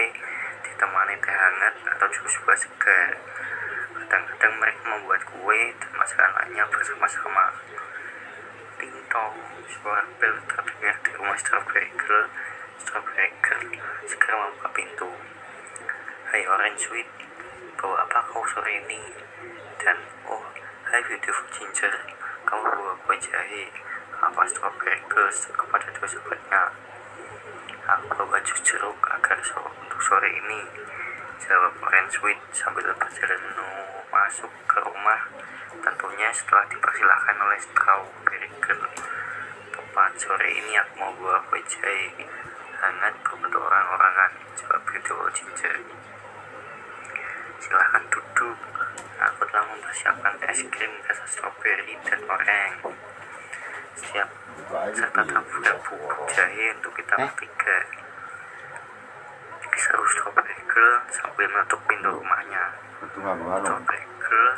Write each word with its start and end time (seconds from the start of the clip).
kue 0.00 0.16
ditemani 0.64 1.12
teh 1.20 1.36
hangat 1.36 1.74
atau 1.84 2.08
buah 2.08 2.56
segar. 2.56 3.20
Kadang-kadang 3.92 4.54
mereka 4.56 4.82
membuat 4.88 5.20
kue 5.28 5.60
dan 5.76 5.92
masakan 5.92 6.32
lainnya 6.40 6.64
bersama-sama. 6.72 7.52
Tinto, 8.80 9.26
suara 9.68 10.08
bel 10.16 10.40
terdengar 10.48 10.96
di 11.04 11.10
rumah 11.20 11.36
Strawberry 11.36 11.92
Girl. 12.00 12.32
Strawberry 12.80 13.28
Girl 13.44 13.64
segera 14.08 14.40
membuka 14.40 14.68
pintu. 14.72 15.10
Hai 16.32 16.48
Orange 16.48 16.80
Sweet, 16.80 17.08
bawa 17.76 18.08
apa 18.08 18.24
kau 18.32 18.40
sore 18.48 18.72
ini? 18.72 19.04
Dan 19.84 20.00
oh, 20.32 20.48
hai 20.88 21.04
beautiful 21.04 21.44
ginger, 21.52 21.92
kamu 22.48 22.64
bawa 22.64 22.96
kue 23.04 23.20
jahe. 23.20 23.68
Apa 24.16 24.48
Strawberry 24.48 25.04
Girl 25.12 25.28
kepada 25.28 25.92
dua 25.92 26.08
sobatnya? 26.08 26.88
Aku 27.90 28.06
bawa 28.22 28.38
jus 28.46 28.62
jeruk 28.62 29.02
agar 29.02 29.34
so 29.42 29.58
untuk 29.58 29.98
sore 29.98 30.30
ini. 30.30 30.62
Jawab 31.42 31.74
Orange 31.82 32.22
Sweet 32.22 32.38
sambil 32.54 32.86
berjalan 32.94 33.42
masuk 34.14 34.46
ke 34.70 34.78
rumah. 34.78 35.26
Tentunya 35.74 36.30
setelah 36.30 36.70
dipersilahkan 36.70 37.34
oleh 37.42 37.58
Strawberry 37.58 38.46
Girl. 38.62 38.86
Tepat 39.74 40.12
sore 40.22 40.48
ini 40.54 40.78
aku 40.78 41.02
mau 41.02 41.10
kue 41.50 41.58
jahe 41.66 42.14
hangat 42.78 43.14
berbentuk 43.26 43.58
orang-orangan. 43.58 44.38
Jawab 44.54 44.86
beautiful 44.86 45.26
ginger. 45.34 45.74
Silahkan 47.58 48.06
duduk. 48.06 48.58
Aku 49.18 49.42
telah 49.50 49.66
mempersiapkan 49.66 50.38
es 50.46 50.62
krim 50.70 50.94
rasa 51.10 51.26
stroberi 51.26 51.98
dan 52.06 52.22
oranye. 52.22 53.09
Siap 54.00 54.28
serta 54.96 55.22
taburan 55.28 55.76
bubuk 55.84 56.24
jahe 56.32 56.66
untuk 56.78 56.92
kita 56.96 57.14
bertiga. 57.20 57.76
Seru 59.80 60.04
Strawberry 60.12 60.56
Girl 60.68 60.96
sambil 61.08 61.46
menutup 61.48 61.80
pintu 61.88 62.08
rumahnya. 62.08 62.64
Strawberry 63.00 64.04
Girl 64.20 64.50